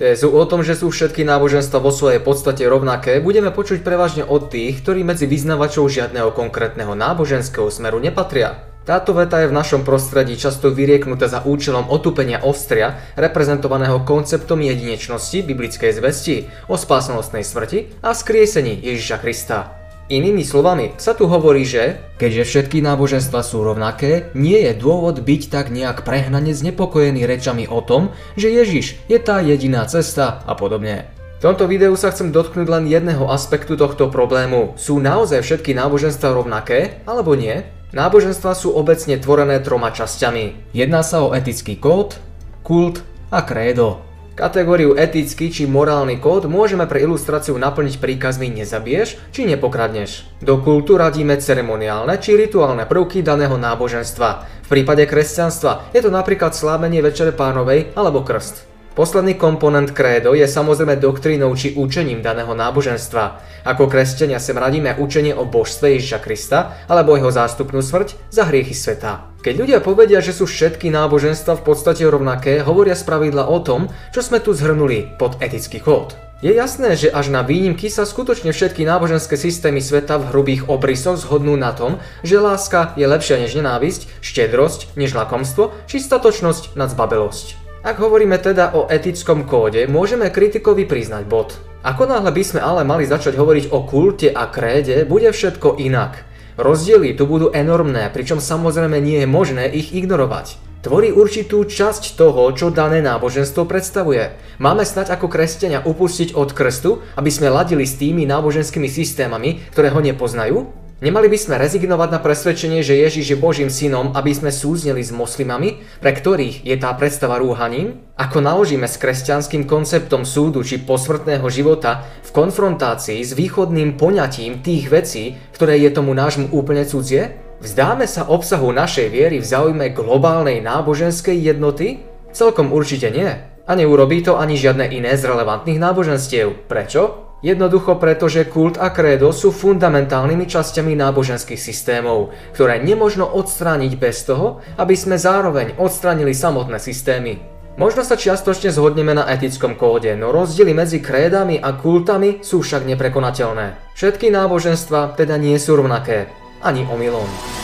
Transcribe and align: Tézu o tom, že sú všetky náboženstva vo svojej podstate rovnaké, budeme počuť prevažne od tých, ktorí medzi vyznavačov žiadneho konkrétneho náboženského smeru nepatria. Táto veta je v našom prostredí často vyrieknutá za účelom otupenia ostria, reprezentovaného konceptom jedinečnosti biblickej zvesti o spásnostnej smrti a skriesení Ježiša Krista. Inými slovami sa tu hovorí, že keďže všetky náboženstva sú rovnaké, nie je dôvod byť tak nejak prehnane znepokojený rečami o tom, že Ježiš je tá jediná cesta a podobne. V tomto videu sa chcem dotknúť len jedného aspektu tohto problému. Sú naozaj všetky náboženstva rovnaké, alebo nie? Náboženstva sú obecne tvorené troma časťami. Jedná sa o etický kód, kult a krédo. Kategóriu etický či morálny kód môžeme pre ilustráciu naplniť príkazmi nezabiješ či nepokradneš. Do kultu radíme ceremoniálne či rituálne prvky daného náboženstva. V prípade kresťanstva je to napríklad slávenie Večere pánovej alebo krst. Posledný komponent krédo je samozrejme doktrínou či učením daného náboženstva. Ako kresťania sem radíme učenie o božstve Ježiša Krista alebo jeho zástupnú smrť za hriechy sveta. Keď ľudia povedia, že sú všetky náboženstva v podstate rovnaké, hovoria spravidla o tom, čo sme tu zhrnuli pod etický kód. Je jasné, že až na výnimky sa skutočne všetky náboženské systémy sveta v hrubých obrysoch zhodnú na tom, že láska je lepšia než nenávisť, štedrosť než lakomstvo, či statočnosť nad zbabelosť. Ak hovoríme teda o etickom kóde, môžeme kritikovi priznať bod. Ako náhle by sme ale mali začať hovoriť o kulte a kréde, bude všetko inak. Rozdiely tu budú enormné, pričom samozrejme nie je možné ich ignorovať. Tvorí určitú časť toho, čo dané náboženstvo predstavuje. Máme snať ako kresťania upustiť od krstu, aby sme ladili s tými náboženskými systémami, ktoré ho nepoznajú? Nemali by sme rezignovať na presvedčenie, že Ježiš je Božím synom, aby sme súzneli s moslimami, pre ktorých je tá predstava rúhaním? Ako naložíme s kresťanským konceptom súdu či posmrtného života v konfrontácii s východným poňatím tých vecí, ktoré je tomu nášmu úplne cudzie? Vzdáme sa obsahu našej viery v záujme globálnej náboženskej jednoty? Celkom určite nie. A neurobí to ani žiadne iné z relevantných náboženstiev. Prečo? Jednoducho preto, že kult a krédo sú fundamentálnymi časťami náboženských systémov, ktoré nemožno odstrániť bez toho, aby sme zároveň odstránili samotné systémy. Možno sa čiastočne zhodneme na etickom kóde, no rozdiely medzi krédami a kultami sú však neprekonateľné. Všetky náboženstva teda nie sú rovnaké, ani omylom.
Tézu 0.00 0.32
o 0.32 0.40
tom, 0.48 0.64
že 0.64 0.80
sú 0.80 0.88
všetky 0.88 1.28
náboženstva 1.28 1.76
vo 1.76 1.92
svojej 1.92 2.24
podstate 2.24 2.64
rovnaké, 2.64 3.20
budeme 3.20 3.52
počuť 3.52 3.84
prevažne 3.84 4.24
od 4.24 4.48
tých, 4.48 4.80
ktorí 4.80 5.04
medzi 5.04 5.28
vyznavačov 5.28 5.92
žiadneho 5.92 6.32
konkrétneho 6.32 6.96
náboženského 6.96 7.68
smeru 7.68 8.00
nepatria. 8.00 8.64
Táto 8.88 9.12
veta 9.12 9.44
je 9.44 9.52
v 9.52 9.56
našom 9.60 9.84
prostredí 9.84 10.40
často 10.40 10.72
vyrieknutá 10.72 11.28
za 11.28 11.44
účelom 11.44 11.92
otupenia 11.92 12.40
ostria, 12.40 12.96
reprezentovaného 13.12 14.00
konceptom 14.08 14.64
jedinečnosti 14.64 15.44
biblickej 15.44 15.92
zvesti 15.92 16.48
o 16.72 16.80
spásnostnej 16.80 17.44
smrti 17.44 18.00
a 18.00 18.16
skriesení 18.16 18.80
Ježiša 18.80 19.20
Krista. 19.20 19.79
Inými 20.10 20.42
slovami 20.42 20.98
sa 20.98 21.14
tu 21.14 21.30
hovorí, 21.30 21.62
že 21.62 22.02
keďže 22.18 22.42
všetky 22.42 22.82
náboženstva 22.82 23.46
sú 23.46 23.62
rovnaké, 23.62 24.34
nie 24.34 24.58
je 24.58 24.74
dôvod 24.74 25.22
byť 25.22 25.42
tak 25.46 25.70
nejak 25.70 26.02
prehnane 26.02 26.50
znepokojený 26.50 27.22
rečami 27.30 27.70
o 27.70 27.78
tom, 27.78 28.10
že 28.34 28.50
Ježiš 28.50 28.98
je 29.06 29.18
tá 29.22 29.38
jediná 29.38 29.86
cesta 29.86 30.42
a 30.42 30.58
podobne. 30.58 31.06
V 31.38 31.46
tomto 31.46 31.70
videu 31.70 31.94
sa 31.94 32.10
chcem 32.10 32.34
dotknúť 32.34 32.66
len 32.66 32.90
jedného 32.90 33.30
aspektu 33.30 33.78
tohto 33.78 34.10
problému. 34.10 34.74
Sú 34.74 34.98
naozaj 34.98 35.46
všetky 35.46 35.78
náboženstva 35.78 36.34
rovnaké, 36.34 37.06
alebo 37.06 37.38
nie? 37.38 37.62
Náboženstva 37.94 38.58
sú 38.58 38.74
obecne 38.74 39.14
tvorené 39.14 39.62
troma 39.62 39.94
časťami. 39.94 40.74
Jedná 40.74 41.06
sa 41.06 41.22
o 41.22 41.38
etický 41.38 41.78
kód, 41.78 42.18
kult 42.66 43.06
a 43.30 43.46
krédo. 43.46 44.09
Kategóriu 44.40 44.96
etický 44.96 45.52
či 45.52 45.68
morálny 45.68 46.16
kód 46.16 46.48
môžeme 46.48 46.88
pre 46.88 47.04
ilustráciu 47.04 47.60
naplniť 47.60 48.00
príkazmi 48.00 48.48
nezabiješ 48.48 49.20
či 49.36 49.44
nepokradneš. 49.44 50.24
Do 50.40 50.64
kultu 50.64 50.96
radíme 50.96 51.36
ceremoniálne 51.36 52.16
či 52.16 52.40
rituálne 52.40 52.88
prvky 52.88 53.20
daného 53.20 53.60
náboženstva. 53.60 54.64
V 54.64 54.68
prípade 54.72 55.04
kresťanstva 55.04 55.92
je 55.92 56.00
to 56.00 56.08
napríklad 56.08 56.56
slávenie 56.56 57.04
Večere 57.04 57.36
pánovej 57.36 57.92
alebo 57.92 58.24
krst. 58.24 58.69
Posledný 58.90 59.38
komponent 59.38 59.94
krédo 59.94 60.34
je 60.34 60.42
samozrejme 60.50 60.98
doktrínou 60.98 61.54
či 61.54 61.78
učením 61.78 62.26
daného 62.26 62.50
náboženstva. 62.58 63.38
Ako 63.62 63.86
kresťania 63.86 64.42
sem 64.42 64.58
radíme 64.58 64.98
učenie 64.98 65.30
o 65.30 65.46
božstve 65.46 65.94
Ježiša 65.94 66.18
Krista 66.18 66.74
alebo 66.90 67.14
jeho 67.14 67.30
zástupnú 67.30 67.86
smrť 67.86 68.18
za 68.34 68.50
hriechy 68.50 68.74
sveta. 68.74 69.30
Keď 69.46 69.54
ľudia 69.56 69.78
povedia, 69.78 70.18
že 70.18 70.34
sú 70.34 70.50
všetky 70.50 70.90
náboženstva 70.90 71.62
v 71.62 71.64
podstate 71.64 72.02
rovnaké, 72.02 72.66
hovoria 72.66 72.98
spravidla 72.98 73.46
o 73.46 73.62
tom, 73.62 73.86
čo 74.10 74.26
sme 74.26 74.42
tu 74.42 74.50
zhrnuli 74.50 75.14
pod 75.22 75.38
etický 75.38 75.78
kód. 75.78 76.18
Je 76.42 76.50
jasné, 76.50 76.96
že 76.98 77.12
až 77.14 77.30
na 77.30 77.46
výnimky 77.46 77.92
sa 77.92 78.02
skutočne 78.02 78.50
všetky 78.50 78.82
náboženské 78.82 79.38
systémy 79.38 79.78
sveta 79.78 80.18
v 80.18 80.34
hrubých 80.34 80.66
obrysoch 80.66 81.20
zhodnú 81.20 81.54
na 81.54 81.70
tom, 81.76 82.02
že 82.26 82.42
láska 82.42 82.96
je 82.98 83.06
lepšia 83.06 83.38
než 83.38 83.54
nenávisť, 83.54 84.08
štedrosť 84.18 84.98
než 84.98 85.14
lakomstvo, 85.14 85.76
či 85.86 86.02
statočnosť 86.02 86.74
nad 86.74 86.90
zbabelosť. 86.90 87.69
Ak 87.80 87.96
hovoríme 87.96 88.36
teda 88.36 88.76
o 88.76 88.84
etickom 88.92 89.48
kóde, 89.48 89.88
môžeme 89.88 90.28
kritikovi 90.28 90.84
priznať 90.84 91.24
bod. 91.24 91.56
Ako 91.80 92.04
náhle 92.04 92.28
by 92.28 92.42
sme 92.44 92.60
ale 92.60 92.84
mali 92.84 93.08
začať 93.08 93.40
hovoriť 93.40 93.72
o 93.72 93.88
kulte 93.88 94.28
a 94.28 94.52
kréde, 94.52 95.08
bude 95.08 95.32
všetko 95.32 95.80
inak. 95.80 96.28
Rozdiely 96.60 97.16
tu 97.16 97.24
budú 97.24 97.48
enormné, 97.56 98.12
pričom 98.12 98.36
samozrejme 98.36 99.00
nie 99.00 99.24
je 99.24 99.28
možné 99.32 99.64
ich 99.72 99.96
ignorovať. 99.96 100.60
Tvorí 100.84 101.08
určitú 101.08 101.64
časť 101.64 102.20
toho, 102.20 102.52
čo 102.52 102.68
dané 102.68 103.00
náboženstvo 103.00 103.64
predstavuje. 103.64 104.36
Máme 104.60 104.84
snať 104.84 105.16
ako 105.16 105.32
kresťania 105.32 105.80
upustiť 105.80 106.36
od 106.36 106.52
krstu, 106.52 107.00
aby 107.16 107.32
sme 107.32 107.48
ladili 107.48 107.88
s 107.88 107.96
tými 107.96 108.28
náboženskými 108.28 108.92
systémami, 108.92 109.64
ktoré 109.72 109.88
ho 109.88 110.04
nepoznajú? 110.04 110.79
Nemali 111.00 111.32
by 111.32 111.38
sme 111.40 111.56
rezignovať 111.56 112.12
na 112.12 112.20
presvedčenie, 112.20 112.84
že 112.84 112.92
Ježiš 112.92 113.32
je 113.32 113.40
Božím 113.40 113.72
synom, 113.72 114.12
aby 114.12 114.36
sme 114.36 114.52
súzneli 114.52 115.00
s 115.00 115.08
moslimami, 115.08 115.80
pre 115.96 116.12
ktorých 116.12 116.60
je 116.60 116.76
tá 116.76 116.92
predstava 116.92 117.40
rúhaním? 117.40 118.04
Ako 118.20 118.44
naložíme 118.44 118.84
s 118.84 119.00
kresťanským 119.00 119.64
konceptom 119.64 120.28
súdu 120.28 120.60
či 120.60 120.76
posmrtného 120.76 121.48
života 121.48 122.04
v 122.20 122.30
konfrontácii 122.36 123.24
s 123.24 123.32
východným 123.32 123.96
poňatím 123.96 124.60
tých 124.60 124.92
vecí, 124.92 125.40
ktoré 125.56 125.80
je 125.80 125.88
tomu 125.88 126.12
nášmu 126.12 126.52
úplne 126.52 126.84
cudzie? 126.84 127.32
Vzdáme 127.64 128.04
sa 128.04 128.28
obsahu 128.28 128.68
našej 128.68 129.08
viery 129.08 129.40
v 129.40 129.48
záujme 129.48 129.96
globálnej 129.96 130.60
náboženskej 130.60 131.40
jednoty? 131.40 132.04
Celkom 132.36 132.76
určite 132.76 133.08
nie. 133.08 133.40
A 133.64 133.72
neurobí 133.72 134.20
to 134.20 134.36
ani 134.36 134.60
žiadne 134.60 134.92
iné 134.92 135.16
z 135.16 135.24
relevantných 135.24 135.80
náboženstiev. 135.80 136.68
Prečo? 136.68 137.29
Jednoducho 137.40 137.96
preto, 137.96 138.28
že 138.28 138.44
kult 138.44 138.76
a 138.76 138.92
krédo 138.92 139.32
sú 139.32 139.48
fundamentálnymi 139.48 140.44
časťami 140.44 140.92
náboženských 140.92 141.56
systémov, 141.56 142.36
ktoré 142.52 142.84
nemožno 142.84 143.24
odstrániť 143.24 143.92
bez 143.96 144.28
toho, 144.28 144.60
aby 144.76 144.92
sme 144.92 145.16
zároveň 145.16 145.80
odstránili 145.80 146.36
samotné 146.36 146.76
systémy. 146.76 147.40
Možno 147.80 148.04
sa 148.04 148.20
čiastočne 148.20 148.68
zhodneme 148.68 149.16
na 149.16 149.24
etickom 149.32 149.72
kóde, 149.72 150.12
no 150.20 150.36
rozdiely 150.36 150.76
medzi 150.76 151.00
krédami 151.00 151.56
a 151.56 151.72
kultami 151.72 152.44
sú 152.44 152.60
však 152.60 152.84
neprekonateľné. 152.84 153.96
Všetky 153.96 154.28
náboženstva 154.28 155.16
teda 155.16 155.40
nie 155.40 155.56
sú 155.56 155.80
rovnaké, 155.80 156.28
ani 156.60 156.84
omylom. 156.84 157.59